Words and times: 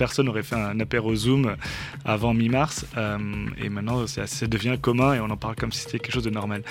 personne 0.00 0.24
n'aurait 0.24 0.42
fait 0.42 0.56
un 0.56 0.80
apéro 0.80 1.14
Zoom 1.14 1.56
avant 2.06 2.32
mi-mars. 2.32 2.86
et 3.62 3.68
maintenant, 3.68 4.06
ça 4.06 4.46
devient 4.46 4.78
commun 4.80 5.12
et 5.12 5.20
on 5.20 5.28
en 5.28 5.36
parle 5.36 5.56
comme 5.56 5.72
si 5.72 5.80
c'était 5.82 5.98
quelque 5.98 6.14
chose 6.14 6.24
de 6.24 6.30
normal. 6.30 6.62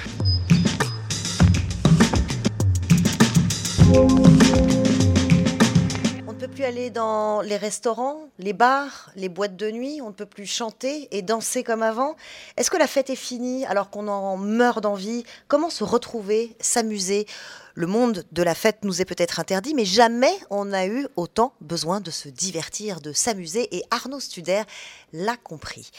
Aller 6.63 6.89
dans 6.89 7.41
les 7.41 7.57
restaurants, 7.57 8.27
les 8.37 8.53
bars, 8.53 9.11
les 9.15 9.29
boîtes 9.29 9.55
de 9.55 9.71
nuit, 9.71 10.01
on 10.01 10.07
ne 10.07 10.13
peut 10.13 10.25
plus 10.25 10.45
chanter 10.45 11.07
et 11.11 11.21
danser 11.21 11.63
comme 11.63 11.83
avant. 11.83 12.15
Est-ce 12.57 12.71
que 12.71 12.77
la 12.77 12.87
fête 12.87 13.09
est 13.09 13.15
finie 13.15 13.65
alors 13.65 13.89
qu'on 13.89 14.07
en 14.07 14.37
meurt 14.37 14.81
d'envie? 14.81 15.23
Comment 15.47 15.69
se 15.69 15.83
retrouver, 15.83 16.55
s'amuser? 16.59 17.25
Le 17.75 17.87
monde 17.87 18.25
de 18.33 18.43
la 18.43 18.55
fête 18.55 18.79
nous 18.83 19.01
est 19.01 19.05
peut-être 19.05 19.39
interdit, 19.39 19.73
mais 19.73 19.85
jamais 19.85 20.33
on 20.49 20.65
n'a 20.65 20.85
eu 20.85 21.07
autant 21.15 21.53
besoin 21.61 22.01
de 22.01 22.11
se 22.11 22.27
divertir, 22.27 22.99
de 22.99 23.13
s'amuser, 23.13 23.73
et 23.75 23.83
Arnaud 23.89 24.19
Studer 24.19 24.63
l'a 25.13 25.37
compris. 25.37 25.89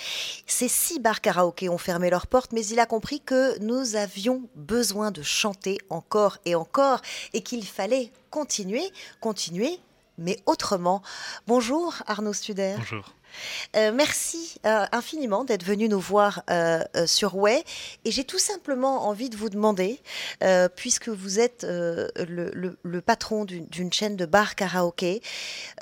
Ces 0.46 0.68
six 0.68 0.98
bars 0.98 1.22
karaoké 1.22 1.70
ont 1.70 1.78
fermé 1.78 2.10
leurs 2.10 2.26
portes, 2.26 2.52
mais 2.52 2.66
il 2.66 2.80
a 2.80 2.86
compris 2.86 3.20
que 3.20 3.58
nous 3.60 3.96
avions 3.96 4.42
besoin 4.56 5.10
de 5.10 5.22
chanter 5.22 5.78
encore 5.88 6.36
et 6.44 6.54
encore, 6.54 7.00
et 7.32 7.40
qu'il 7.40 7.66
fallait 7.66 8.12
continuer, 8.30 8.84
continuer 9.20 9.80
mais 10.20 10.38
autrement. 10.46 11.02
Bonjour 11.46 11.94
Arnaud 12.06 12.32
Studer. 12.32 12.74
Bonjour. 12.78 13.12
Euh, 13.76 13.92
merci 13.92 14.56
euh, 14.66 14.86
infiniment 14.92 15.44
d'être 15.44 15.64
venu 15.64 15.88
nous 15.88 16.00
voir 16.00 16.42
euh, 16.50 16.82
sur 17.06 17.36
Way. 17.36 17.64
Et 18.04 18.10
j'ai 18.10 18.24
tout 18.24 18.38
simplement 18.38 19.08
envie 19.08 19.30
de 19.30 19.36
vous 19.36 19.48
demander, 19.48 20.00
puisque 20.76 21.08
vous 21.08 21.40
êtes 21.40 21.66
le, 21.66 23.00
patron 23.00 23.44
d'une 23.44 23.92
chaîne 23.92 24.16
de 24.16 24.26
bar 24.26 24.54
karaoké, 24.54 25.22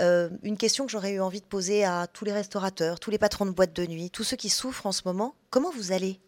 une 0.00 0.56
question 0.56 0.86
que 0.86 0.92
j'aurais 0.92 1.12
eu 1.12 1.20
envie 1.20 1.40
de 1.40 1.46
poser 1.46 1.84
à 1.84 2.06
tous 2.06 2.24
les 2.24 2.32
restaurateurs, 2.32 3.00
tous 3.00 3.10
les 3.10 3.18
patrons 3.18 3.46
de 3.46 3.50
boîtes 3.50 3.74
de 3.74 3.86
nuit, 3.86 4.10
tous 4.10 4.24
ceux 4.24 4.36
qui 4.36 4.48
souffrent 4.48 4.86
en 4.86 4.92
ce 4.92 5.02
moment. 5.04 5.34
Comment 5.50 5.70
vous 5.70 5.92
allez? 5.92 6.20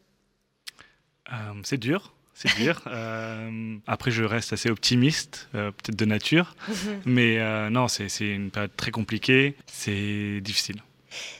C'est 1.62 1.78
dur 1.78 2.12
c'est 2.40 2.56
dire. 2.56 2.82
Euh, 2.90 3.76
après, 3.86 4.10
je 4.10 4.24
reste 4.24 4.52
assez 4.52 4.68
optimiste, 4.70 5.48
euh, 5.54 5.70
peut-être 5.70 5.96
de 5.96 6.04
nature. 6.04 6.54
Mhm. 6.68 6.74
Mais 7.04 7.38
euh, 7.38 7.70
non, 7.70 7.88
c'est 7.88 8.08
une 8.20 8.50
période 8.50 8.74
très 8.76 8.90
compliquée, 8.90 9.54
c'est 9.66 10.40
difficile. 10.40 10.82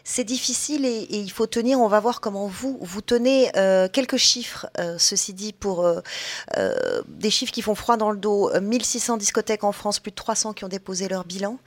C'est 0.05 0.25
difficile 0.25 0.85
et, 0.85 1.07
il 1.11 1.31
faut 1.31 1.47
tenir. 1.47 1.81
On 1.81 1.89
va 1.89 2.01
voir 2.01 2.21
comment 2.21 2.47
vous 2.47 2.79
vous 2.81 3.01
tenez. 3.01 3.51
Euh, 3.57 3.89
quelques 3.89 4.17
chiffres, 4.17 4.67
euh, 4.79 4.97
ceci 4.99 5.33
dit, 5.33 5.53
pour 5.53 5.85
euh, 5.87 6.01
des 7.09 7.31
chiffres 7.31 7.53
qui 7.53 7.63
font 7.63 7.75
froid 7.75 7.97
dans 7.97 8.11
le 8.11 8.19
dos. 8.19 8.51
1600 8.61 9.17
discothèques 9.17 9.65
en 9.65 9.73
France, 9.73 9.99
plus 9.99 10.11
de 10.11 10.17
300 10.17 10.53
qui 10.53 10.65
ont 10.65 10.69
déposé 10.69 11.09
leur 11.09 11.25
bilan. 11.25 11.59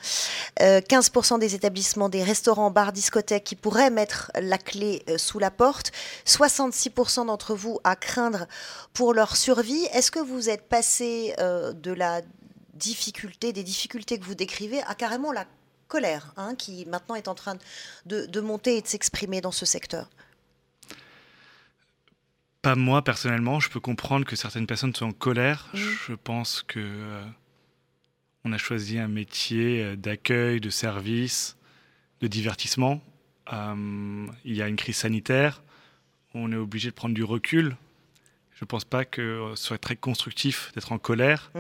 15% 0.60 1.40
des 1.40 1.56
établissements, 1.56 2.10
des 2.10 2.24
restaurants, 2.24 2.72
bars, 2.72 2.94
discothèques 2.94 3.44
qui 3.44 3.56
pourraient 3.56 3.90
mettre 3.90 4.32
la 4.40 4.58
clé 4.58 5.04
sous 5.18 5.40
la 5.40 5.52
porte. 5.52 5.92
66% 6.26 7.26
d'entre 7.26 7.56
vous 7.56 7.80
à 7.84 7.96
craindre 7.96 8.48
pour 8.94 9.14
leur 9.14 9.36
survie. 9.36 9.86
Est-ce 9.94 10.12
que 10.12 10.20
vous 10.20 10.50
êtes 10.50 10.68
passé 10.68 11.34
de 11.40 11.92
la 11.92 12.22
difficulté, 12.74 13.54
des 13.54 13.64
difficultés 13.64 14.20
que 14.20 14.26
vous 14.26 14.36
décrivez, 14.36 14.82
à 14.84 14.96
carrément 14.96 15.32
la 15.32 15.46
colère 15.94 16.34
hein, 16.38 16.56
qui 16.56 16.88
maintenant 16.88 17.14
est 17.14 17.28
en 17.28 17.36
train 17.36 17.56
de, 18.08 18.42
monter 18.42 18.78
et 18.78 18.82
de 18.82 18.88
s'exprimer 18.88 19.42
dans 19.42 19.52
ce 19.52 19.64
secteur 19.64 20.10
Pas 22.64 22.76
moi 22.76 23.04
personnellement, 23.04 23.60
je 23.60 23.70
peux 23.70 23.80
comprendre 23.80 24.26
que 24.26 24.36
certaines 24.36 24.66
personnes 24.66 24.96
sont 24.96 25.06
en 25.06 25.12
colère. 25.12 25.70
Mmh. 25.72 25.78
Je 25.78 26.14
pense 26.14 26.64
que 26.64 26.80
euh, 26.80 27.24
on 28.44 28.52
a 28.54 28.58
choisi 28.58 28.98
un 28.98 29.08
métier 29.08 29.84
euh, 29.84 29.96
d'accueil, 29.96 30.60
de 30.60 30.72
service, 30.72 31.58
de 32.22 32.28
divertissement. 32.28 33.00
Euh, 33.54 34.26
il 34.46 34.56
y 34.56 34.64
a 34.64 34.68
une 34.68 34.78
crise 34.78 34.98
sanitaire, 34.98 35.62
on 36.34 36.52
est 36.52 36.56
obligé 36.56 36.90
de 36.90 36.96
prendre 36.96 37.14
du 37.14 37.24
recul. 37.24 37.76
Je 38.56 38.66
ne 38.66 38.68
pense 38.68 38.86
pas 38.86 39.06
que 39.06 39.52
ce 39.56 39.64
soit 39.64 39.78
très 39.78 39.96
constructif 39.96 40.72
d'être 40.74 40.92
en 40.92 40.98
colère. 40.98 41.52
Mmh. 41.54 41.60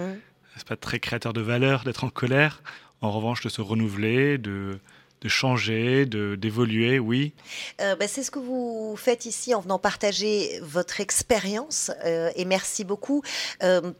Ce 0.55 0.59
n'est 0.59 0.65
pas 0.65 0.75
très 0.75 0.99
créateur 0.99 1.33
de 1.33 1.41
valeur 1.41 1.83
d'être 1.83 2.03
en 2.03 2.09
colère. 2.09 2.63
En 3.03 3.11
revanche, 3.11 3.41
de 3.43 3.49
se 3.49 3.59
renouveler, 3.59 4.37
de, 4.37 4.79
de 5.19 5.27
changer, 5.27 6.05
d'évoluer, 6.05 6.99
oui. 6.99 7.33
Euh, 7.81 7.97
bah, 7.97 8.07
c'est 8.07 8.23
ce 8.23 8.31
que 8.31 8.39
vous 8.39 8.95
faites 8.97 9.25
ici 9.25 9.53
en 9.53 9.59
venant 9.59 9.77
partager 9.77 10.57
votre 10.61 11.01
expérience 11.01 11.91
euh, 12.05 12.31
et 12.37 12.45
merci 12.45 12.85
beaucoup. 12.85 13.21
Euh, 13.61 13.91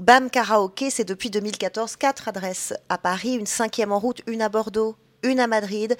BAM 0.00 0.30
Karaoké, 0.30 0.90
c'est 0.90 1.04
depuis 1.04 1.28
2014 1.28 1.96
quatre 1.96 2.28
adresses 2.28 2.72
à 2.88 2.98
Paris, 2.98 3.34
une 3.34 3.46
cinquième 3.46 3.90
en 3.90 3.98
route, 3.98 4.22
une 4.28 4.42
à 4.42 4.48
Bordeaux, 4.48 4.94
une 5.24 5.40
à 5.40 5.48
Madrid. 5.48 5.96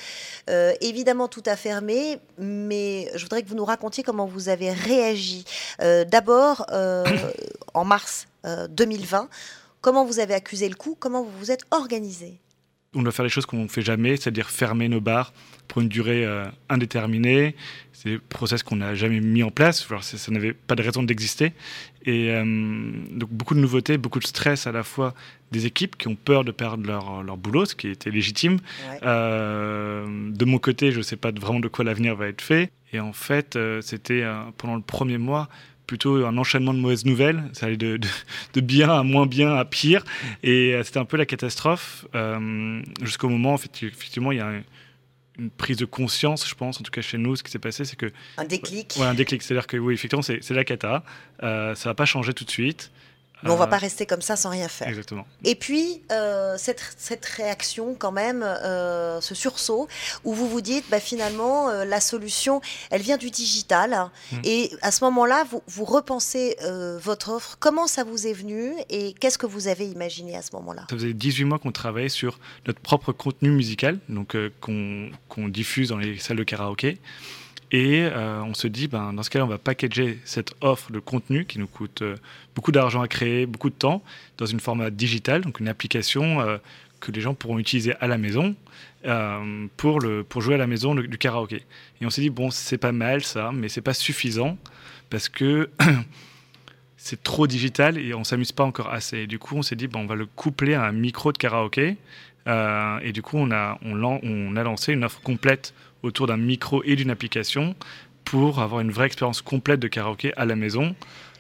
évidemment, 0.80 1.26
tout 1.26 1.42
a 1.46 1.56
fermé, 1.56 2.20
mais 2.38 3.10
je 3.16 3.24
voudrais 3.24 3.42
que 3.42 3.48
vous 3.48 3.56
nous 3.56 3.64
racontiez 3.64 4.04
comment 4.04 4.26
vous 4.26 4.48
avez 4.48 4.70
réagi. 4.70 5.44
D'abord, 5.80 6.64
en 7.74 7.84
mars 7.84 8.28
2020, 8.44 9.28
Comment 9.86 10.04
vous 10.04 10.18
avez 10.18 10.34
accusé 10.34 10.68
le 10.68 10.74
coup? 10.74 10.96
Comment 10.98 11.22
vous 11.22 11.30
vous 11.38 11.52
êtes 11.52 11.64
organisé? 11.70 12.40
On 12.92 13.02
doit 13.02 13.12
faire 13.12 13.22
les 13.22 13.30
choses 13.30 13.46
qu'on 13.46 13.62
ne 13.62 13.68
fait 13.68 13.82
jamais, 13.82 14.16
c'est-à-dire 14.16 14.50
fermer 14.50 14.88
nos 14.88 15.00
bars 15.00 15.32
pour 15.68 15.80
une 15.80 15.88
durée 15.88 16.24
euh, 16.24 16.44
indéterminée. 16.68 17.54
C'est 17.92 18.08
des 18.08 18.18
process 18.18 18.64
qu'on 18.64 18.74
n'a 18.74 18.96
jamais 18.96 19.20
mis 19.20 19.44
en 19.44 19.52
place, 19.52 19.86
ça 20.00 20.32
n'avait 20.32 20.54
pas 20.54 20.74
de 20.74 20.82
raison 20.82 21.04
d'exister. 21.04 21.52
Et 22.04 22.30
euh, 22.30 22.42
donc 23.12 23.30
beaucoup 23.30 23.54
de 23.54 23.60
nouveautés, 23.60 23.96
beaucoup 23.96 24.18
de 24.18 24.26
stress 24.26 24.66
à 24.66 24.72
la 24.72 24.82
fois 24.82 25.14
des 25.52 25.66
équipes 25.66 25.96
qui 25.96 26.08
ont 26.08 26.16
peur 26.16 26.42
de 26.42 26.50
perdre 26.50 26.84
leur, 26.84 27.22
leur 27.22 27.36
boulot, 27.36 27.64
ce 27.64 27.76
qui 27.76 27.86
était 27.86 28.10
légitime. 28.10 28.58
Euh, 29.04 30.04
de 30.32 30.44
mon 30.44 30.58
côté, 30.58 30.90
je 30.90 30.98
ne 30.98 31.02
sais 31.02 31.14
pas 31.14 31.30
vraiment 31.30 31.60
de 31.60 31.68
quoi 31.68 31.84
l'avenir 31.84 32.16
va 32.16 32.26
être 32.26 32.42
fait. 32.42 32.72
Et 32.92 32.98
en 32.98 33.12
fait, 33.12 33.56
c'était 33.82 34.24
pendant 34.58 34.74
le 34.74 34.82
premier 34.82 35.18
mois 35.18 35.48
plutôt 35.86 36.24
un 36.26 36.36
enchaînement 36.36 36.74
de 36.74 36.78
mauvaises 36.78 37.04
nouvelles. 37.04 37.44
Ça 37.52 37.66
allait 37.66 37.76
de, 37.76 37.98
de, 38.54 38.60
bien 38.60 38.90
à 38.90 39.02
moins 39.02 39.26
bien 39.26 39.54
à 39.54 39.64
pire. 39.64 40.04
Et 40.42 40.74
euh, 40.74 40.82
c'était 40.82 40.98
un 40.98 41.04
peu 41.04 41.16
la 41.16 41.26
catastrophe 41.26 42.06
euh, 42.14 42.82
jusqu'au 43.02 43.28
moment, 43.28 43.54
en 43.54 43.58
fait, 43.58 43.82
effectivement, 43.82 44.32
il 44.32 44.38
y 44.38 44.40
a 44.40 44.52
une 45.38 45.50
prise 45.50 45.76
de 45.76 45.84
conscience, 45.84 46.48
je 46.48 46.54
pense, 46.54 46.80
en 46.80 46.82
tout 46.82 46.90
cas 46.90 47.02
chez 47.02 47.18
nous, 47.18 47.36
ce 47.36 47.42
qui 47.42 47.50
s'est 47.50 47.58
passé, 47.58 47.84
c'est 47.84 47.96
que... 47.96 48.10
Un 48.38 48.44
déclic. 48.44 48.94
Ouais, 48.98 49.04
un 49.04 49.14
déclic. 49.14 49.42
C'est-à-dire 49.42 49.66
que 49.66 49.76
oui, 49.76 49.94
effectivement, 49.94 50.22
c'est 50.22 50.50
la 50.50 50.64
cata. 50.64 51.04
Euh, 51.42 51.74
ça 51.74 51.90
va 51.90 51.94
pas 51.94 52.06
changer 52.06 52.32
tout 52.32 52.44
de 52.44 52.50
suite. 52.50 52.90
Mais 53.42 53.50
on 53.50 53.54
ne 53.54 53.58
va 53.58 53.66
pas 53.66 53.76
rester 53.76 54.06
comme 54.06 54.22
ça 54.22 54.34
sans 54.34 54.50
rien 54.50 54.68
faire. 54.68 54.88
Exactement. 54.88 55.26
Et 55.44 55.54
puis, 55.54 56.02
euh, 56.10 56.56
cette, 56.56 56.82
cette, 56.96 57.24
réaction 57.26 57.94
quand 57.94 58.12
même, 58.12 58.42
euh, 58.42 59.20
ce 59.20 59.34
sursaut, 59.34 59.88
où 60.24 60.32
vous 60.32 60.48
vous 60.48 60.62
dites, 60.62 60.84
bah, 60.90 61.00
finalement, 61.00 61.68
euh, 61.68 61.84
la 61.84 62.00
solution, 62.00 62.60
elle 62.90 63.02
vient 63.02 63.18
du 63.18 63.30
digital. 63.30 64.10
Hmm. 64.32 64.36
Et 64.44 64.70
à 64.80 64.90
ce 64.90 65.04
moment-là, 65.04 65.44
vous, 65.50 65.62
vous 65.66 65.84
repensez 65.84 66.56
votre 67.02 67.30
offre. 67.30 67.56
Comment 67.60 67.86
ça 67.86 68.04
vous 68.04 68.26
est 68.26 68.32
venu 68.32 68.72
et 68.88 69.12
qu'est-ce 69.14 69.38
que 69.38 69.46
vous 69.46 69.68
avez 69.68 69.86
imaginé 69.86 70.36
à 70.36 70.42
ce 70.42 70.54
moment-là? 70.56 70.86
Ça 70.90 70.96
faisait 70.96 71.12
18 71.12 71.44
mois 71.44 71.58
qu'on 71.58 71.72
travaillait 71.72 72.08
sur 72.08 72.38
notre 72.66 72.80
propre 72.80 73.12
contenu 73.12 73.50
musical, 73.50 73.98
donc 74.08 74.36
qu'on 74.60 75.48
diffuse 75.48 75.90
dans 75.90 75.98
les 75.98 76.18
salles 76.18 76.38
de 76.38 76.44
karaoké. 76.44 76.98
Et 77.72 78.02
euh, 78.02 78.42
on 78.42 78.54
se 78.54 78.68
dit, 78.68 78.86
ben, 78.86 79.12
dans 79.12 79.22
ce 79.22 79.30
cas-là, 79.30 79.44
on 79.44 79.48
va 79.48 79.58
packager 79.58 80.20
cette 80.24 80.54
offre 80.60 80.92
de 80.92 81.00
contenu 81.00 81.46
qui 81.46 81.58
nous 81.58 81.66
coûte 81.66 82.02
euh, 82.02 82.16
beaucoup 82.54 82.70
d'argent 82.70 83.02
à 83.02 83.08
créer, 83.08 83.46
beaucoup 83.46 83.70
de 83.70 83.74
temps, 83.74 84.02
dans 84.38 84.46
une 84.46 84.60
format 84.60 84.90
digital, 84.90 85.42
donc 85.42 85.58
une 85.58 85.68
application 85.68 86.40
euh, 86.40 86.58
que 87.00 87.10
les 87.10 87.20
gens 87.20 87.34
pourront 87.34 87.58
utiliser 87.58 87.94
à 88.00 88.06
la 88.06 88.18
maison 88.18 88.54
pour, 89.76 90.00
le, 90.00 90.24
pour 90.24 90.42
jouer 90.42 90.56
à 90.56 90.58
la 90.58 90.66
maison 90.66 90.96
du 90.96 91.16
karaoké. 91.16 91.62
Et 92.00 92.06
on 92.06 92.10
s'est 92.10 92.22
dit, 92.22 92.30
bon, 92.30 92.50
c'est 92.50 92.78
pas 92.78 92.90
mal 92.90 93.22
ça, 93.22 93.52
mais 93.54 93.68
c'est 93.68 93.80
pas 93.80 93.94
suffisant 93.94 94.58
parce 95.10 95.28
que 95.28 95.70
c'est 96.96 97.22
trop 97.22 97.46
digital 97.46 97.98
et 97.98 98.14
on 98.14 98.24
s'amuse 98.24 98.50
pas 98.50 98.64
encore 98.64 98.92
assez. 98.92 99.18
Et 99.18 99.26
du 99.28 99.38
coup, 99.38 99.54
on 99.54 99.62
s'est 99.62 99.76
dit, 99.76 99.86
bon, 99.86 100.00
on 100.00 100.06
va 100.06 100.16
le 100.16 100.26
coupler 100.26 100.74
à 100.74 100.82
un 100.82 100.90
micro 100.90 101.30
de 101.30 101.38
karaoké. 101.38 101.98
et 102.48 103.12
du 103.12 103.22
coup, 103.22 103.36
on 103.36 103.52
a, 103.52 103.78
on 103.82 104.56
a 104.56 104.62
lancé 104.64 104.92
une 104.92 105.04
offre 105.04 105.20
complète 105.20 105.72
autour 106.06 106.26
d'un 106.26 106.36
micro 106.36 106.82
et 106.84 106.96
d'une 106.96 107.10
application 107.10 107.74
pour 108.24 108.58
avoir 108.60 108.80
une 108.80 108.90
vraie 108.90 109.06
expérience 109.06 109.40
complète 109.40 109.80
de 109.80 109.88
karaoké 109.88 110.32
à 110.36 110.44
la 110.44 110.56
maison. 110.56 110.94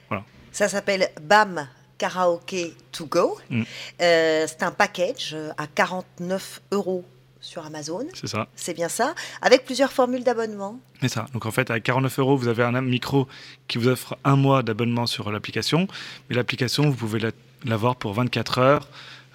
Voilà. 0.08 0.24
Ça 0.52 0.68
s'appelle 0.68 1.08
BAM 1.22 1.66
Karaoke 1.98 2.74
to 2.92 3.06
go. 3.06 3.38
Mm. 3.50 3.62
Euh, 4.00 4.46
c'est 4.46 4.62
un 4.62 4.70
package 4.70 5.30
euh, 5.34 5.50
à 5.56 5.66
49 5.66 6.62
euros 6.72 7.04
sur 7.40 7.64
Amazon. 7.64 8.06
C'est 8.14 8.26
ça. 8.26 8.48
C'est 8.56 8.74
bien 8.74 8.88
ça. 8.88 9.14
Avec 9.42 9.64
plusieurs 9.64 9.92
formules 9.92 10.24
d'abonnement. 10.24 10.78
C'est 11.00 11.08
ça. 11.08 11.26
Donc 11.32 11.46
en 11.46 11.50
fait, 11.50 11.70
à 11.70 11.80
49 11.80 12.18
euros, 12.18 12.36
vous 12.36 12.48
avez 12.48 12.62
un 12.62 12.80
micro 12.80 13.28
qui 13.68 13.78
vous 13.78 13.88
offre 13.88 14.16
un 14.24 14.36
mois 14.36 14.62
d'abonnement 14.62 15.06
sur 15.06 15.30
l'application. 15.30 15.86
Mais 16.28 16.36
l'application, 16.36 16.88
vous 16.90 16.96
pouvez 16.96 17.20
l'avoir 17.64 17.96
pour 17.96 18.14
24 18.14 18.58
heures, 18.58 18.88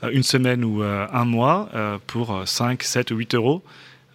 euh, 0.03 0.09
une 0.11 0.23
semaine 0.23 0.63
ou 0.63 0.83
un 0.83 1.25
mois 1.25 1.69
pour 2.07 2.43
5, 2.45 2.83
7 2.83 3.11
ou 3.11 3.15
8 3.15 3.35
euros. 3.35 3.63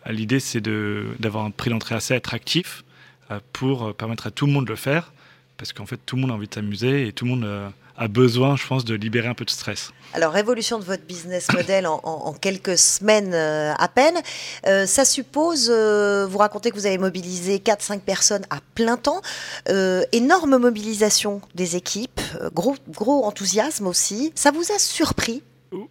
L'idée, 0.08 0.41
c'est 0.41 0.61
d'avoir 0.61 1.44
un 1.44 1.50
prix 1.50 1.70
d'entrée 1.70 1.94
assez 1.94 2.14
attractif 2.14 2.85
euh, 3.31 3.41
pour 3.53 3.87
euh, 3.87 3.93
permettre 3.93 4.29
à 4.29 4.31
tout 4.31 4.47
le 4.47 4.53
monde 4.53 4.67
de 4.67 4.70
le 4.70 4.76
faire 4.76 5.12
parce 5.56 5.73
qu'en 5.73 5.87
fait, 5.87 5.99
tout 6.05 6.17
le 6.17 6.23
monde 6.23 6.31
a 6.31 6.35
envie 6.35 6.49
de 6.49 6.55
s'amuser 6.55 7.08
et 7.08 7.12
tout 7.12 7.25
le 7.25 7.31
monde 7.31 7.73
a 7.97 8.08
besoin, 8.08 8.56
je 8.56 8.67
pense, 8.67 8.85
de 8.85 8.94
libérer 8.94 9.26
un 9.26 9.32
peu 9.32 9.47
de 9.47 9.50
stress. 9.50 9.91
Alors, 10.12 10.35
révolution 10.35 10.79
de 10.79 10.85
votre 10.85 11.05
business 11.05 11.50
model 11.50 11.87
en, 11.87 12.35
quelques 12.35 12.76
semaines 12.76 13.32
à 13.32 13.88
peine. 13.88 14.17
ça 14.87 15.06
suppose, 15.06 15.70
vous 15.70 16.37
racontez 16.37 16.70
que 16.70 16.75
vous 16.75 16.85
avez 16.85 16.99
mobilisé 16.99 17.56
4-5 17.56 18.00
personnes 18.00 18.44
à 18.50 18.58
plein 18.75 18.99
temps. 18.99 19.23
énorme 20.12 20.58
mobilisation 20.58 21.41
des 21.55 21.76
équipes, 21.76 22.20
gros, 22.53 22.76
gros 22.91 23.25
enthousiasme 23.25 23.87
aussi. 23.87 24.32
Ça 24.35 24.50
vous 24.50 24.73
a 24.73 24.79
surpris? 24.79 25.43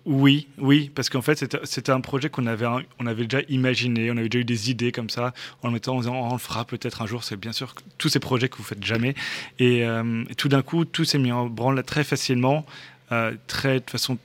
Oui, 0.06 0.48
oui, 0.58 0.92
parce 0.94 1.10
qu'en 1.10 1.22
fait, 1.22 1.58
c'était 1.64 1.92
un 1.92 2.02
projet 2.02 2.30
qu'on 2.30 2.46
avait, 2.46 2.66
on 3.00 3.06
avait 3.06 3.24
déjà 3.26 3.46
imaginé, 3.50 4.10
on 4.12 4.18
avait 4.18 4.30
déjà 4.30 4.42
eu 4.42 4.46
des 4.46 4.72
idées 4.72 4.92
comme 4.92 5.10
ça, 5.10 5.34
en 5.62 5.68
le 5.68 5.74
mettant 5.74 5.96
en 5.96 6.00
disant 6.00 6.16
on 6.16 6.34
le 6.34 6.40
fera 6.40 6.66
peut-être 6.66 7.02
un 7.02 7.06
jour. 7.06 7.24
C'est 7.24 7.36
bien 7.36 7.52
sûr 7.52 7.76
tous 7.98 8.10
ces 8.10 8.20
projets 8.20 8.50
que 8.50 8.58
vous 8.58 8.64
faites 8.64 8.84
jamais. 8.84 9.16
Et, 9.60 9.84
euh, 9.86 10.24
tout 10.38 10.50
d'un 10.50 10.62
coup, 10.62 10.86
tout 10.86 11.06
s'est 11.06 11.20
mis 11.20 11.32
en 11.32 11.48
branle 11.48 11.84
très 11.84 12.04
facilement, 12.04 12.66
euh, 13.12 13.34
très, 13.48 13.80
de 13.80 13.90
façon 13.90 14.18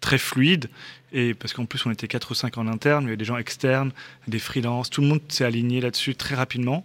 très 0.00 0.18
fluide. 0.18 0.70
Et 1.12 1.34
parce 1.34 1.52
qu'en 1.52 1.66
plus, 1.66 1.84
on 1.86 1.90
était 1.90 2.08
4 2.08 2.30
ou 2.30 2.34
5 2.34 2.58
en 2.58 2.66
interne, 2.66 3.04
il 3.04 3.06
y 3.06 3.10
avait 3.10 3.16
des 3.16 3.24
gens 3.24 3.36
externes, 3.36 3.92
des 4.28 4.38
freelances, 4.38 4.90
tout 4.90 5.00
le 5.00 5.08
monde 5.08 5.20
s'est 5.28 5.44
aligné 5.44 5.80
là-dessus 5.80 6.14
très 6.14 6.34
rapidement. 6.34 6.84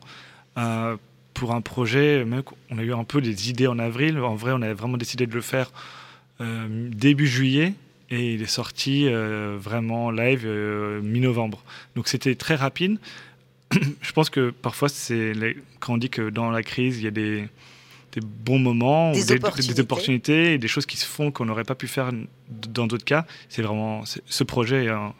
Euh, 0.58 0.98
pour 1.34 1.54
un 1.54 1.62
projet, 1.62 2.24
même, 2.24 2.44
on 2.70 2.78
a 2.78 2.84
eu 2.84 2.94
un 2.94 3.04
peu 3.04 3.22
des 3.22 3.50
idées 3.50 3.68
en 3.68 3.78
avril. 3.78 4.20
En 4.20 4.36
vrai, 4.36 4.52
on 4.54 4.62
avait 4.62 4.74
vraiment 4.74 4.98
décidé 4.98 5.28
de 5.28 5.34
le 5.34 5.42
faire 5.42 5.72
début 6.40 7.28
juillet 7.28 7.74
et 8.10 8.34
il 8.34 8.42
est 8.42 8.48
sorti 8.48 9.08
euh, 9.08 9.58
vraiment 9.60 10.12
live 10.12 10.44
euh, 10.46 11.02
mi-novembre. 11.02 11.64
Donc 11.96 12.08
c'était 12.08 12.36
très 12.36 12.56
rapide. 12.56 12.98
Je 14.02 14.12
pense 14.12 14.30
que 14.30 14.52
parfois, 14.52 14.90
c'est 14.90 15.34
quand 15.80 15.94
on 15.94 15.98
dit 15.98 16.10
que 16.10 16.30
dans 16.30 16.52
la 16.52 16.64
crise, 16.64 17.00
il 17.00 17.04
y 17.04 17.08
a 17.08 17.12
des, 17.12 17.48
des 18.12 18.22
bons 18.22 18.60
moments, 18.60 19.12
des, 19.12 19.32
opportunités. 19.32 19.74
des, 19.74 19.80
opportunités. 19.80 20.54
et 20.54 20.58
des 20.58 20.68
choses 20.68 20.86
qui 20.86 20.98
se 20.98 21.06
font 21.06 21.32
qu'on 21.32 21.46
n'aurait 21.46 21.64
pas 21.64 21.76
pu 21.76 21.88
faire 21.88 22.12
dans 22.50 22.88
d'autres 22.88 23.06
cas. 23.06 23.26
C'est 23.50 23.62
vraiment 23.62 24.04
ce 24.06 24.44
projet 24.44 24.90
un 24.90 25.14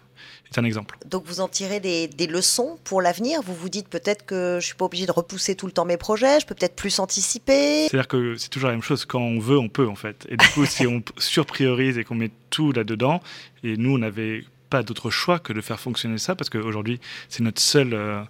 exemple. 0.64 0.98
Donc 1.06 1.26
vous 1.26 1.42
en 1.42 1.48
tirez 1.48 1.80
des, 1.80 2.28
leçons 2.28 2.78
pour 2.84 3.02
l'avenir 3.02 3.42
Vous 3.42 3.54
vous 3.54 3.70
dites 3.70 3.88
peut-être 3.88 4.26
que 4.26 4.52
je 4.54 4.56
ne 4.56 4.62
suis 4.62 4.76
pas 4.76 4.86
obligé 4.86 5.06
de 5.06 5.12
repousser 5.12 5.56
tout 5.56 5.66
le 5.66 5.72
temps 5.72 5.86
mes 5.86 5.98
projets, 5.98 6.40
je 6.40 6.46
peux 6.46 6.56
peut-être 6.56 6.76
plus 6.76 7.00
anticiper 7.00 7.88
C'est-à-dire 7.90 8.08
que 8.08 8.36
c'est 8.36 8.50
toujours 8.50 8.70
la 8.70 8.74
même 8.74 8.84
chose, 8.84 9.06
quand 9.06 9.20
on 9.20 9.40
veut, 9.40 9.58
on 9.58 9.70
peut 9.70 9.88
en 9.88 9.96
fait. 9.96 10.26
Et 10.30 10.38
du 10.38 10.48
coup, 10.50 10.66
si 10.66 10.88
on 10.88 11.04
surpriorise 11.18 11.98
et 11.98 12.04
qu'on 12.04 12.16
met 12.16 12.32
tout 12.50 12.72
là-dedans, 12.72 13.22
et 13.64 13.78
nous, 13.78 13.94
on 13.96 13.98
n'avait 13.98 14.44
pas 14.70 14.84
d'autre 14.84 15.10
choix 15.10 15.40
que 15.40 15.54
de 15.54 15.62
faire 15.62 15.80
fonctionner 15.80 16.18
ça, 16.18 16.36
parce 16.36 16.50
qu'aujourd'hui, 16.50 17.00
c'est 17.30 17.44
notre 17.44 17.62
seul... 17.62 17.94
Euh, 17.94 18.24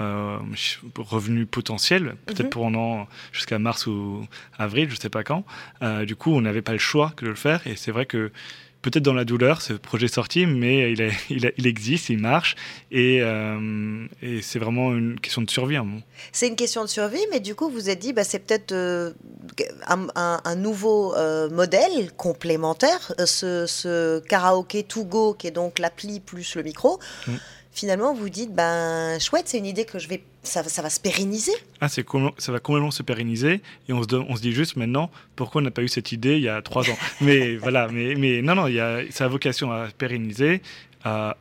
euh, 0.00 0.38
revenu 0.96 1.44
potentiel, 1.44 2.14
peut-être 2.26 2.44
mhm. 2.44 2.50
pendant 2.50 3.08
jusqu'à 3.32 3.58
mars 3.58 3.88
ou 3.88 4.24
avril, 4.56 4.88
je 4.88 4.94
ne 4.94 5.00
sais 5.00 5.08
pas 5.08 5.24
quand. 5.24 5.44
Euh, 5.82 6.04
du 6.04 6.14
coup, 6.14 6.30
on 6.30 6.40
n'avait 6.40 6.62
pas 6.62 6.70
le 6.70 6.78
choix 6.78 7.12
que 7.16 7.24
de 7.24 7.30
le 7.30 7.36
faire. 7.36 7.66
Et 7.66 7.74
c'est 7.74 7.90
vrai 7.90 8.06
que 8.06 8.30
peut-être 8.82 9.02
dans 9.02 9.14
la 9.14 9.24
douleur, 9.24 9.62
ce 9.62 9.72
projet 9.72 10.08
sorti, 10.08 10.46
mais 10.46 10.92
il, 10.92 11.12
il, 11.56 11.66
existe, 11.66 12.08
il 12.08 12.18
marche, 12.18 12.56
euh, 12.94 14.06
et, 14.22 14.42
c'est 14.42 14.58
vraiment 14.58 14.94
une 14.94 15.18
question 15.20 15.42
de 15.42 15.50
survie. 15.50 15.76
C'est 16.32 16.48
une 16.48 16.56
question 16.56 16.82
de 16.82 16.88
survie, 16.88 17.24
mais 17.30 17.40
du 17.40 17.54
coup, 17.54 17.68
vous 17.70 17.90
êtes 17.90 17.98
dit, 17.98 18.12
bah, 18.12 18.24
c'est 18.24 18.38
peut-être 18.38 18.72
euh, 18.72 19.12
un, 19.86 20.56
nouveau 20.56 21.14
euh, 21.14 21.48
modèle 21.50 22.12
complémentaire, 22.16 23.12
ce, 23.24 23.66
ce, 23.66 24.20
karaoké 24.20 24.82
to 24.82 25.04
go, 25.04 25.34
qui 25.34 25.46
est 25.46 25.52
donc 25.52 25.78
l'appli 25.78 26.20
plus 26.20 26.54
le 26.54 26.62
micro. 26.62 26.98
Mm 27.26 27.32
finalement 27.78 28.12
vous 28.12 28.28
dites 28.28 28.52
ben 28.52 29.18
chouette, 29.20 29.44
c'est 29.46 29.58
une 29.58 29.66
idée 29.66 29.84
que 29.84 29.98
je 29.98 30.08
vais 30.08 30.22
ça, 30.42 30.64
ça 30.64 30.82
va 30.82 30.90
se 30.90 30.98
pérenniser. 30.98 31.52
Ah, 31.80 31.88
c'est 31.88 32.04
ça 32.38 32.52
va 32.52 32.58
complètement 32.58 32.90
se 32.90 33.02
pérenniser 33.02 33.60
et 33.88 33.92
on 33.92 34.02
se, 34.02 34.14
on 34.14 34.34
se 34.34 34.40
dit 34.40 34.52
juste 34.52 34.76
maintenant 34.76 35.10
pourquoi 35.36 35.60
on 35.60 35.64
n'a 35.64 35.70
pas 35.70 35.82
eu 35.82 35.88
cette 35.88 36.10
idée 36.10 36.36
il 36.36 36.42
y 36.42 36.48
a 36.48 36.60
trois 36.62 36.88
ans? 36.90 36.96
mais 37.20 37.56
voilà, 37.56 37.88
mais, 37.88 38.14
mais 38.14 38.42
non, 38.42 38.54
non, 38.54 38.66
il 38.66 38.74
y 38.74 38.80
a, 38.80 39.02
ça 39.10 39.26
a 39.26 39.28
vocation 39.28 39.70
à 39.70 39.88
pérenniser 39.96 40.60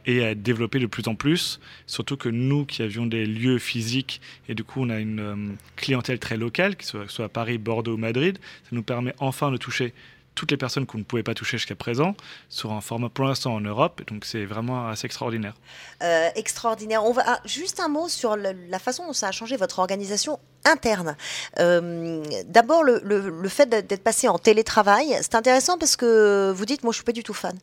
et 0.06 0.24
à 0.24 0.32
être 0.32 0.44
développé 0.44 0.80
de 0.80 0.86
plus 0.86 1.08
en 1.08 1.16
plus. 1.16 1.60
Surtout 1.88 2.16
que 2.18 2.30
nous 2.30 2.66
qui 2.66 2.84
avions 2.84 3.06
des 3.06 3.26
lieux 3.26 3.60
physiques 3.60 4.22
et 4.48 4.56
du 4.56 4.64
coup 4.64 4.82
on 4.82 4.90
a 4.90 5.00
une 5.00 5.20
euh, 5.20 5.36
clientèle 5.76 6.20
très 6.20 6.38
locale, 6.38 6.76
que 6.76 6.86
ce 6.86 7.08
soit 7.08 7.26
à 7.26 7.30
Paris, 7.30 7.58
Bordeaux 7.58 7.96
ou 7.96 7.98
Madrid, 7.98 8.38
ça 8.64 8.70
nous 8.72 8.84
permet 8.84 9.14
enfin 9.20 9.52
de 9.52 9.58
toucher 9.58 9.94
toutes 10.38 10.52
les 10.52 10.58
personnes 10.58 10.86
qu'on 10.86 11.00
ne 11.00 11.04
pouvait 11.04 11.24
pas 11.24 11.34
toucher 11.34 11.58
jusqu'à 11.58 11.76
présent 11.76 12.16
sur 12.48 12.72
un 12.72 12.80
format 12.80 13.10
pour 13.10 13.26
l'instant 13.26 13.56
en 13.56 13.60
Europe. 13.60 14.04
Donc 14.08 14.24
c'est 14.24 14.46
vraiment 14.46 14.88
assez 14.88 15.06
extraordinaire. 15.06 15.56
Euh, 16.04 16.30
extraordinaire. 16.36 17.04
On 17.04 17.12
va 17.12 17.24
ah, 17.26 17.42
juste 17.44 17.80
un 17.80 17.88
mot 17.88 18.08
sur 18.08 18.38
la 18.38 18.80
façon 18.80 19.08
dont 19.08 19.14
ça 19.14 19.30
a 19.30 19.32
changé 19.32 19.58
votre 19.58 19.80
organisation 19.80 20.40
interne. 20.64 21.18
Euh, 21.60 22.24
d'abord 22.46 22.84
le, 22.84 23.02
le, 23.04 23.50
fait 23.50 23.68
d'être 23.68 24.04
passé 24.04 24.28
en 24.28 24.38
télétravail, 24.38 25.18
c'est 25.22 25.36
intéressant 25.36 25.78
parce 25.78 25.96
que 25.96 26.52
vous 26.56 26.66
dites 26.66 26.84
moi 26.84 26.92
je 26.92 26.98
suis 26.98 27.06
pas 27.06 27.12
du 27.14 27.24
tout 27.24 27.34
fan. 27.34 27.58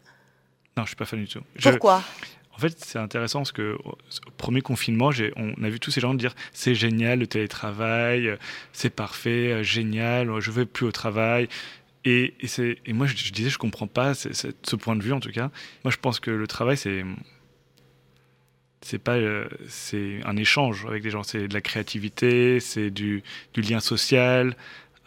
Non, 0.76 0.82
je 0.82 0.88
suis 0.88 0.96
pas 0.96 1.04
fan 1.04 1.20
du 1.20 1.28
tout. 1.28 1.40
Pourquoi? 1.62 2.02
En 2.56 2.58
fait, 2.58 2.74
c'est 2.84 2.98
intéressant 2.98 3.40
parce 3.40 3.52
que 3.52 3.76
au 3.84 3.96
premier 4.36 4.60
confinement, 4.60 5.10
on 5.36 5.64
a 5.64 5.68
vu 5.68 5.80
tous 5.80 5.90
ces 5.90 6.00
gens 6.00 6.14
dire 6.14 6.34
c'est 6.52 6.74
génial 6.74 7.18
le 7.20 7.26
télétravail, 7.26 8.36
c'est 8.72 8.90
parfait, 8.90 9.62
génial, 9.64 10.40
je 10.40 10.50
vais 10.50 10.64
plus 10.64 10.86
au 10.86 10.92
travail. 10.92 11.48
Et, 12.06 12.34
moi, 12.88 13.06
je, 13.06 13.32
disais, 13.32 13.48
je 13.48 13.58
comprends 13.58 13.86
pas 13.86 14.14
ce 14.14 14.76
point 14.76 14.96
de 14.96 15.02
vue, 15.02 15.12
en 15.12 15.20
tout 15.20 15.30
cas. 15.30 15.50
Moi, 15.84 15.90
je 15.90 15.96
pense 15.96 16.20
que 16.20 16.30
le 16.30 16.46
travail, 16.46 16.76
c'est 16.76 17.04
c'est 18.84 18.98
pas 18.98 19.16
euh, 19.16 19.48
c'est 19.66 20.20
un 20.24 20.36
échange 20.36 20.84
avec 20.86 21.02
des 21.02 21.10
gens. 21.10 21.22
C'est 21.22 21.48
de 21.48 21.54
la 21.54 21.62
créativité 21.62 22.60
c'est 22.60 22.90
du, 22.90 23.22
lien 23.56 23.80
social. 23.80 24.56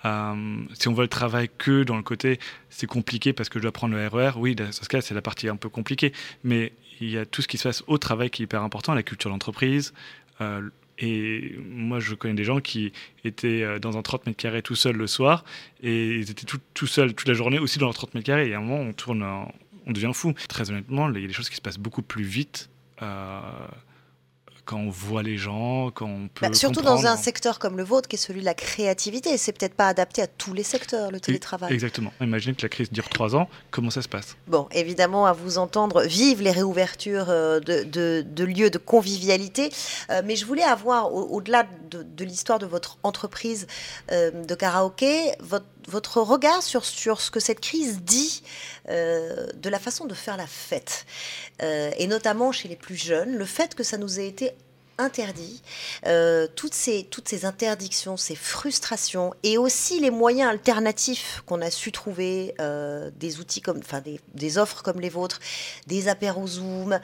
Euh, 0.06 0.64
si 0.74 0.88
on 0.88 0.94
voit 0.94 1.04
le 1.04 1.10
travail 1.10 1.50
que 1.58 1.84
dans 1.84 1.96
le 1.96 2.04
côté 2.04 2.40
c'est 2.70 2.88
compliqué 2.88 3.34
parce 3.34 3.50
que 3.50 3.60
je 3.60 3.64
dois 3.64 3.72
prendre 3.72 3.96
le 3.96 4.08
RER 4.08 4.32
e 4.36 4.38
oui 4.38 4.56
dans 4.56 4.72
ce 4.72 4.88
cas 4.88 5.02
c'est 5.02 5.16
la 5.16 5.22
partie 5.22 5.48
un 5.48 5.56
peu 5.56 5.70
compliquée. 5.70 6.12
Mais 6.44 6.74
il 7.00 7.10
y 7.10 7.18
a 7.18 7.26
tout 7.26 7.42
ce 7.42 7.48
qui 7.48 7.58
se 7.58 7.68
passe 7.68 7.84
au 7.88 7.98
travail 7.98 8.30
qui 8.30 8.44
est 8.44 8.46
hyper 8.46 8.64
important 8.64 8.94
la 8.94 9.04
culture 9.04 9.30
d'entreprise 9.30 9.94
euh, 10.42 10.70
et 11.00 11.56
moi, 11.70 12.00
je 12.00 12.16
connais 12.16 12.34
des 12.34 12.44
gens 12.44 12.60
qui 12.60 12.92
étaient 13.24 13.64
euh, 13.64 13.80
dans 13.80 13.98
un 13.98 14.02
30 14.02 14.26
mètres 14.26 14.38
carrés 14.38 14.62
tout 14.62 14.76
seuls 14.76 14.96
le 14.96 15.08
soir, 15.08 15.44
et 15.82 16.16
ils 16.16 16.32
étaient 16.32 16.46
tout, 16.46 16.60
tout 16.74 16.88
seuls 16.88 17.14
toute 17.14 17.28
la 17.28 17.34
journée 17.34 17.60
aussi 17.60 17.80
dans 17.80 17.86
leur 17.86 17.96
30 17.96 18.16
mètres 18.16 18.26
carrés. 18.26 18.50
Et 18.50 18.54
à 18.54 18.58
un 18.58 18.62
moment, 18.62 18.82
on 18.82 18.94
tourne, 18.94 19.24
on 19.86 19.92
devient 19.92 20.12
fou. 20.14 20.34
Très 20.50 20.70
honnêtement, 20.70 21.10
il 21.10 21.22
y 21.22 21.24
a 21.24 21.28
des 21.28 21.34
choses 21.34 21.50
qui 21.50 21.56
se 21.56 21.62
passent 21.62 21.80
beaucoup 21.80 22.02
plus 22.02 22.24
vite. 22.24 22.70
Euh, 23.02 23.42
quand 24.68 24.78
on 24.78 24.90
voit 24.90 25.24
les 25.24 25.38
gens, 25.38 25.90
quand 25.92 26.06
on 26.06 26.28
peut. 26.28 26.46
Bah, 26.46 26.54
surtout 26.54 26.82
dans 26.82 27.08
un 27.08 27.16
secteur 27.16 27.58
comme 27.58 27.78
le 27.78 27.84
vôtre, 27.84 28.08
qui 28.08 28.18
est 28.18 28.20
celui 28.20 28.42
de 28.42 28.46
la 28.46 28.54
créativité. 28.54 29.38
C'est 29.38 29.54
peut-être 29.54 29.74
pas 29.74 29.88
adapté 29.88 30.22
à 30.22 30.28
tous 30.28 30.54
les 30.54 30.64
secteurs, 30.64 31.10
le 31.10 31.20
télétravail. 31.20 31.74
Exactement. 31.74 32.12
Imaginez 32.22 32.54
que 32.54 32.62
la 32.62 32.70
crise 32.70 32.92
dure 32.92 33.10
trois 33.10 33.36
ans, 33.36 33.48
comment 33.72 33.90
ça 33.90 34.02
se 34.02 34.10
passe? 34.10 34.36
Bon, 34.48 34.68
évidemment, 34.72 35.26
à 35.26 35.32
vous 35.32 35.58
entendre, 35.58 36.04
vive 36.04 36.42
les 36.42 36.52
réouvertures 36.52 37.30
euh, 37.30 37.60
de, 37.62 38.44
lieux 38.44 38.70
de 38.70 38.78
convivialité. 38.78 39.72
Euh, 40.10 40.22
mais 40.26 40.36
je 40.36 40.46
voulais 40.46 40.64
avoir, 40.64 41.14
au-delà 41.14 41.66
de, 41.90 42.26
l'histoire 42.26 42.60
de 42.60 42.66
votre 42.66 42.98
entreprise 43.04 43.68
euh, 44.12 44.32
de 44.44 44.54
karaoké, 44.54 45.32
votre 45.40 45.66
votre 45.88 46.22
regard 46.22 46.62
sur, 46.62 46.86
sur 46.86 47.22
ce 47.22 47.32
que 47.32 47.40
cette 47.40 47.62
crise 47.62 48.02
dit 48.02 48.44
euh, 48.90 49.48
de 49.56 49.70
la 49.70 49.80
façon 49.80 50.06
de 50.06 50.14
faire 50.14 50.38
la 50.38 50.48
fête, 50.48 51.06
euh, 51.62 51.92
et 51.98 52.08
notamment 52.08 52.52
chez 52.52 52.68
les 52.68 52.76
plus 52.76 52.98
jeunes, 52.98 53.36
le 53.36 53.46
fait 53.46 53.74
que 53.74 53.84
ça 53.84 53.98
nous 53.98 54.20
ait 54.20 54.28
été 54.28 54.52
interdit, 55.00 55.62
euh, 56.08 56.48
toutes, 56.56 56.74
ces, 56.74 57.04
toutes 57.04 57.30
ces 57.30 57.46
interdictions, 57.46 58.18
ces 58.18 58.36
frustrations, 58.36 59.34
et 59.44 59.58
aussi 59.58 60.00
les 60.00 60.10
moyens 60.10 60.50
alternatifs 60.50 61.44
qu'on 61.46 61.62
a 61.62 61.70
su 61.70 61.92
trouver, 61.92 62.56
des 63.16 63.40
outils 63.40 63.62
comme, 63.62 63.78
enfin 63.78 64.02
des, 64.02 64.20
des, 64.34 64.58
offres 64.58 64.82
comme 64.82 65.00
les 65.00 65.10
vôtres, 65.10 65.40
des 65.86 66.08
apéros 66.08 66.48
Zoom, 66.48 67.00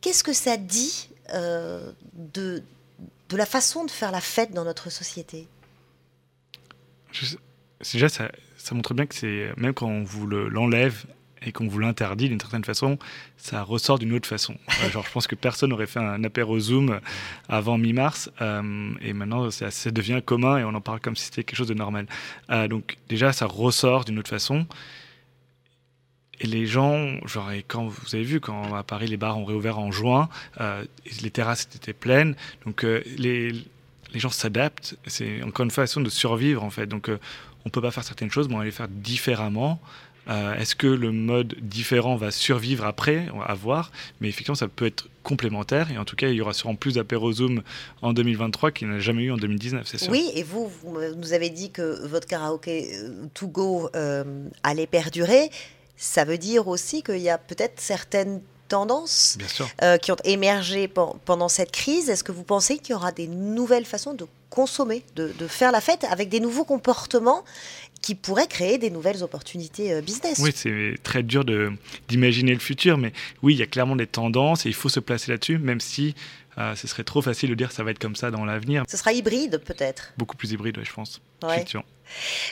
qu'est-ce 0.00 0.24
que 0.24 0.32
ça 0.32 0.56
dit 0.56 1.10
de, 1.32 2.62
de 3.28 3.36
la 3.36 3.46
façon 3.46 3.84
de 3.84 3.90
faire 3.90 4.12
la 4.12 4.22
fête 4.22 4.52
dans 4.52 4.64
notre 4.64 4.90
société? 4.90 5.46
Déjà, 7.80 8.08
ça, 8.08 8.30
ça, 8.56 8.74
montre 8.74 8.94
bien 8.94 9.06
que 9.06 9.14
c'est 9.14 9.52
même 9.56 9.74
quand 9.74 9.88
on 9.88 10.02
vous 10.02 10.26
l'enlève 10.26 11.04
et 11.46 11.52
qu'on 11.52 11.68
vous 11.68 11.78
l'interdit 11.78 12.28
d'une 12.28 12.40
certaine 12.40 12.64
façon, 12.64 12.98
ça 13.36 13.62
ressort 13.62 13.98
d'une 13.98 14.12
autre 14.12 14.28
façon. 14.28 14.56
genre, 14.90 15.04
je 15.06 15.12
pense 15.12 15.26
que 15.26 15.34
personne 15.34 15.70
n'aurait 15.70 15.86
fait 15.86 16.00
un 16.00 16.22
apéro 16.24 16.58
Zoom 16.58 17.00
avant 17.48 17.78
mi-mars, 17.78 18.30
euh, 18.40 18.90
et 19.00 19.12
maintenant 19.12 19.50
ça, 19.50 19.70
devient 19.90 20.20
commun 20.24 20.58
et 20.58 20.64
on 20.64 20.74
en 20.74 20.80
parle 20.80 21.00
comme 21.00 21.16
si 21.16 21.24
c'était 21.26 21.44
quelque 21.44 21.56
chose 21.56 21.68
de 21.68 21.74
normal. 21.74 22.06
Euh, 22.50 22.68
donc 22.68 22.98
déjà, 23.08 23.32
ça 23.32 23.46
ressort 23.46 24.04
d'une 24.04 24.18
autre 24.18 24.30
façon. 24.30 24.66
Et 26.40 26.46
les 26.46 26.66
gens, 26.66 27.16
genre, 27.26 27.50
quand 27.66 27.86
vous 27.86 28.14
avez 28.14 28.24
vu, 28.24 28.40
quand 28.40 28.74
à 28.74 28.82
Paris 28.82 29.06
les 29.06 29.16
bars 29.16 29.38
ont 29.38 29.46
réouvert 29.46 29.78
en 29.78 29.90
juin, 29.90 30.28
euh, 30.60 30.84
les 31.22 31.30
terrasses 31.30 31.66
étaient 31.74 31.94
pleines, 31.94 32.34
donc 32.66 32.82
les, 32.82 33.52
les 33.52 34.20
gens 34.20 34.28
s'adaptent. 34.28 34.96
C'est 35.06 35.42
encore 35.42 35.64
une 35.64 35.70
façon 35.70 36.02
de 36.02 36.10
survivre 36.10 36.62
en 36.62 36.68
fait. 36.68 36.86
Donc 36.86 37.10
on 37.66 37.68
peut 37.68 37.82
pas 37.82 37.90
faire 37.90 38.04
certaines 38.04 38.30
choses, 38.30 38.48
mais 38.48 38.54
on 38.54 38.58
va 38.58 38.64
les 38.64 38.70
faire 38.70 38.88
différemment. 38.88 39.80
Euh, 40.28 40.54
est-ce 40.54 40.74
que 40.74 40.86
le 40.86 41.12
mode 41.12 41.54
différent 41.60 42.16
va 42.16 42.30
survivre 42.30 42.84
après? 42.84 43.28
À 43.44 43.54
voir. 43.54 43.90
Mais 44.20 44.28
effectivement, 44.28 44.54
ça 44.54 44.68
peut 44.68 44.86
être 44.86 45.08
complémentaire. 45.22 45.90
Et 45.90 45.98
en 45.98 46.04
tout 46.04 46.16
cas, 46.16 46.28
il 46.28 46.34
y 46.34 46.40
aura 46.40 46.52
sûrement 46.52 46.76
plus 46.76 46.94
d'apéro 46.94 47.32
Zoom 47.32 47.62
en 48.02 48.12
2023 48.12 48.70
qu'il 48.70 48.88
n'y 48.88 48.94
en 48.94 48.96
a 48.96 49.00
jamais 49.00 49.24
eu 49.24 49.32
en 49.32 49.36
2019, 49.36 49.86
c'est 49.86 49.98
sûr. 49.98 50.10
Oui, 50.10 50.30
et 50.34 50.44
vous, 50.44 50.70
vous 50.82 50.96
nous 51.16 51.32
avez 51.32 51.50
dit 51.50 51.70
que 51.70 52.06
votre 52.06 52.26
karaoké 52.26 52.90
euh, 52.94 53.26
to 53.34 53.48
go 53.48 53.90
euh, 53.94 54.24
allait 54.62 54.86
perdurer. 54.86 55.50
Ça 55.96 56.24
veut 56.24 56.38
dire 56.38 56.68
aussi 56.68 57.02
qu'il 57.02 57.18
y 57.18 57.30
a 57.30 57.38
peut-être 57.38 57.80
certaines 57.80 58.40
tendances 58.68 59.38
euh, 59.82 59.96
qui 59.96 60.12
ont 60.12 60.16
émergé 60.24 60.88
pendant 60.88 61.48
cette 61.48 61.72
crise. 61.72 62.10
Est-ce 62.10 62.24
que 62.24 62.32
vous 62.32 62.42
pensez 62.42 62.78
qu'il 62.78 62.92
y 62.92 62.94
aura 62.94 63.12
des 63.12 63.28
nouvelles 63.28 63.84
façons 63.84 64.14
de 64.14 64.26
consommer, 64.50 65.02
de, 65.14 65.32
faire 65.46 65.72
la 65.72 65.80
fête 65.80 66.04
avec 66.04 66.28
des 66.28 66.40
nouveaux 66.40 66.64
comportements 66.64 67.44
qui 68.02 68.14
pourraient 68.14 68.46
créer 68.46 68.78
des 68.78 68.90
nouvelles 68.90 69.22
opportunités 69.22 69.92
euh, 69.92 70.00
business. 70.00 70.38
Oui, 70.38 70.50
c'est 70.54 70.94
très 71.02 71.22
dur 71.22 71.44
d'imaginer 72.08 72.52
le 72.52 72.60
futur, 72.60 72.98
mais 72.98 73.12
oui, 73.42 73.54
il 73.54 73.58
y 73.58 73.62
a 73.62 73.66
clairement 73.66 73.96
des 73.96 74.06
tendances 74.06 74.66
et 74.66 74.68
il 74.68 74.74
faut 74.74 74.88
se 74.88 75.00
placer 75.00 75.30
là-dessus, 75.30 75.58
même 75.58 75.80
si 75.80 76.14
euh, 76.58 76.74
ce 76.74 76.86
serait 76.86 77.04
trop 77.04 77.22
facile 77.22 77.50
de 77.50 77.54
dire 77.54 77.68
que 77.68 77.74
ça 77.74 77.84
va 77.84 77.90
être 77.90 77.98
comme 77.98 78.16
ça 78.16 78.30
dans 78.30 78.44
l'avenir. 78.44 78.84
Ce 78.88 78.96
sera 78.96 79.12
hybride 79.12 79.58
peut-être 79.64 80.12
Beaucoup 80.16 80.36
plus 80.36 80.52
hybride, 80.52 80.78
je 80.82 80.92
pense. 80.92 81.20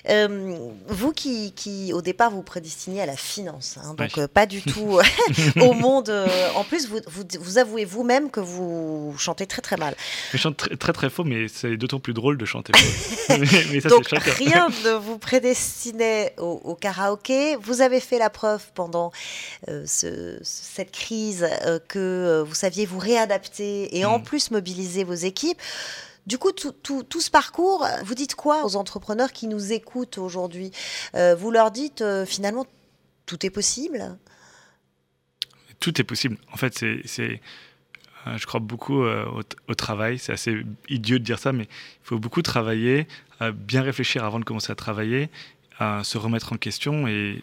Euh, 0.08 0.56
vous 0.88 1.12
qui, 1.12 1.52
qui, 1.52 1.92
au 1.92 2.02
départ, 2.02 2.30
vous 2.30 2.42
prédestinez 2.42 3.00
à 3.00 3.06
la 3.06 3.16
finance, 3.16 3.78
hein, 3.82 3.94
donc 3.94 4.18
euh, 4.18 4.28
pas 4.28 4.46
du 4.46 4.62
tout 4.62 4.98
au 5.60 5.72
monde. 5.72 6.10
en 6.54 6.64
plus, 6.64 6.88
vous, 6.88 7.00
vous, 7.06 7.24
vous 7.40 7.58
avouez 7.58 7.84
vous-même 7.84 8.30
que 8.30 8.40
vous 8.40 9.14
chantez 9.18 9.46
très 9.46 9.62
très 9.62 9.76
mal. 9.76 9.94
Je 10.32 10.38
chante 10.38 10.56
très 10.56 10.76
très, 10.76 10.92
très 10.92 11.10
faux, 11.10 11.24
mais 11.24 11.48
c'est 11.48 11.76
d'autant 11.76 12.00
plus 12.00 12.14
drôle 12.14 12.38
de 12.38 12.44
chanter 12.44 12.72
faux. 12.76 13.34
mais, 13.72 13.80
ça, 13.80 13.88
donc 13.88 14.06
rien 14.08 14.68
ne 14.84 14.92
vous 14.92 15.18
prédestinait 15.18 16.34
au, 16.38 16.74
karaoké. 16.74 17.56
Vous 17.56 17.80
avez 17.80 18.00
fait 18.00 18.18
la 18.18 18.30
preuve 18.30 18.62
pendant 18.74 19.12
ce, 19.66 20.38
cette 20.42 20.90
crise 20.90 21.46
que 21.88 22.44
vous 22.46 22.54
saviez 22.54 22.86
vous 22.86 22.98
réadapter 22.98 23.96
et 23.96 24.04
en 24.04 24.18
mm. 24.18 24.24
plus 24.24 24.50
mobiliser 24.50 25.04
vos 25.04 25.14
équipes. 25.14 25.60
Du 26.26 26.38
coup, 26.38 26.52
tout, 26.52 26.72
tout, 26.72 27.20
ce 27.20 27.30
parcours, 27.30 27.86
vous 28.04 28.14
dites 28.14 28.34
quoi 28.34 28.64
aux 28.64 28.76
entrepreneurs 28.76 29.32
qui 29.32 29.46
nous 29.46 29.72
écoutent 29.72 30.16
aujourd'hui 30.16 30.70
euh, 31.14 31.34
Vous 31.34 31.50
leur 31.50 31.70
dites 31.70 32.00
euh, 32.00 32.24
finalement, 32.24 32.66
tout 33.26 33.44
est 33.44 33.50
possible 33.50 34.16
Tout 35.80 36.00
est 36.00 36.04
possible. 36.04 36.38
En 36.50 36.56
fait, 36.56 36.78
c'est, 37.04 37.40
euh, 38.26 38.38
je 38.38 38.46
crois 38.46 38.60
beaucoup 38.60 39.02
au, 39.02 39.42
au, 39.68 39.74
travail. 39.74 40.18
C'est 40.18 40.32
assez 40.32 40.64
idiot 40.88 41.18
de 41.18 41.24
dire 41.24 41.38
ça, 41.38 41.52
mais 41.52 41.64
il 41.64 42.04
faut 42.04 42.18
beaucoup 42.18 42.40
travailler, 42.40 43.06
bien 43.52 43.82
réfléchir 43.82 44.24
avant 44.24 44.40
de 44.40 44.44
commencer 44.44 44.72
à 44.72 44.76
travailler, 44.76 45.28
se 45.78 46.16
remettre 46.16 46.54
en 46.54 46.56
question 46.56 47.06
et 47.06 47.42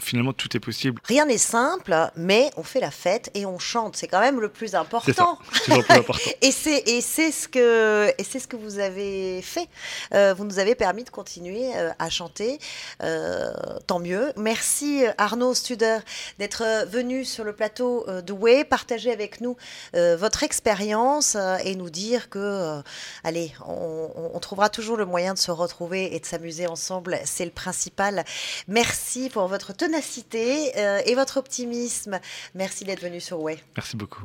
finalement 0.00 0.32
tout 0.32 0.56
est 0.56 0.60
possible. 0.60 1.00
Rien 1.04 1.26
n'est 1.26 1.38
simple, 1.38 1.94
mais 2.16 2.50
on 2.56 2.62
fait 2.62 2.80
la 2.80 2.90
fête 2.90 3.30
et 3.34 3.46
on 3.46 3.58
chante. 3.58 3.96
C'est 3.96 4.08
quand 4.08 4.20
même 4.20 4.40
le 4.40 4.48
plus 4.48 4.74
important. 4.74 5.38
C'est 5.52 5.76
le 5.76 5.82
plus 5.82 5.96
important. 5.96 6.30
et 6.42 6.50
c'est 6.50 6.88
et 6.88 7.00
c'est 7.00 7.30
ce 7.30 7.48
que 7.48 8.12
et 8.18 8.24
c'est 8.24 8.38
ce 8.38 8.48
que 8.48 8.56
vous 8.56 8.78
avez 8.78 9.42
fait. 9.42 9.68
Euh, 10.12 10.34
vous 10.34 10.44
nous 10.44 10.58
avez 10.58 10.74
permis 10.74 11.04
de 11.04 11.10
continuer 11.10 11.76
euh, 11.76 11.90
à 11.98 12.10
chanter. 12.10 12.58
Euh, 13.02 13.52
tant 13.86 13.98
mieux. 13.98 14.32
Merci 14.36 15.04
Arnaud 15.18 15.54
Studer 15.54 15.98
d'être 16.38 16.86
venu 16.88 17.24
sur 17.24 17.44
le 17.44 17.52
plateau 17.52 18.06
de 18.08 18.32
Way, 18.32 18.64
partager 18.64 19.12
avec 19.12 19.40
nous 19.40 19.56
votre 19.92 20.42
expérience 20.42 21.36
et 21.64 21.76
nous 21.76 21.90
dire 21.90 22.28
que 22.28 22.82
allez, 23.22 23.52
on, 23.66 24.10
on 24.34 24.38
trouvera 24.40 24.68
toujours 24.68 24.96
le 24.96 25.06
moyen 25.06 25.34
de 25.34 25.38
se 25.38 25.50
retrouver 25.50 26.14
et 26.14 26.20
de 26.20 26.26
s'amuser 26.26 26.66
ensemble. 26.66 27.18
C'est 27.24 27.44
le 27.44 27.50
principal. 27.50 28.24
Merci 28.68 29.28
pour 29.30 29.46
votre 29.48 29.72
ténacité 29.84 30.72
euh, 30.78 31.02
et 31.04 31.14
votre 31.14 31.36
optimisme. 31.36 32.18
Merci 32.54 32.84
d'être 32.84 33.02
venu 33.02 33.20
sur 33.20 33.42
Way. 33.42 33.62
Merci 33.76 33.96
beaucoup. 33.98 34.24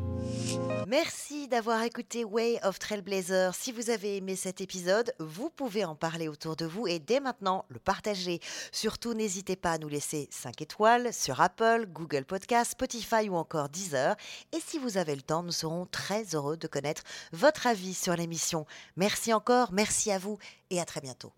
Merci 0.87 1.49
d'avoir 1.49 1.83
écouté 1.83 2.23
Way 2.23 2.61
of 2.63 2.79
Trailblazer. 2.79 3.53
Si 3.53 3.73
vous 3.73 3.89
avez 3.89 4.15
aimé 4.15 4.37
cet 4.37 4.61
épisode, 4.61 5.13
vous 5.19 5.49
pouvez 5.49 5.83
en 5.83 5.95
parler 5.95 6.29
autour 6.29 6.55
de 6.55 6.65
vous 6.65 6.87
et 6.87 6.99
dès 6.99 7.19
maintenant 7.19 7.65
le 7.67 7.79
partager. 7.79 8.39
Surtout, 8.71 9.13
n'hésitez 9.13 9.57
pas 9.57 9.73
à 9.73 9.77
nous 9.79 9.89
laisser 9.89 10.29
5 10.31 10.61
étoiles 10.61 11.13
sur 11.13 11.41
Apple, 11.41 11.87
Google 11.89 12.23
Podcast, 12.23 12.71
Spotify 12.71 13.27
ou 13.27 13.35
encore 13.35 13.67
Deezer. 13.67 14.15
Et 14.53 14.61
si 14.65 14.79
vous 14.79 14.97
avez 14.97 15.15
le 15.15 15.21
temps, 15.21 15.43
nous 15.43 15.51
serons 15.51 15.85
très 15.85 16.23
heureux 16.35 16.55
de 16.55 16.67
connaître 16.67 17.03
votre 17.33 17.67
avis 17.67 17.93
sur 17.93 18.15
l'émission. 18.15 18.65
Merci 18.95 19.33
encore, 19.33 19.73
merci 19.73 20.09
à 20.09 20.19
vous 20.19 20.37
et 20.69 20.79
à 20.79 20.85
très 20.85 21.01
bientôt. 21.01 21.33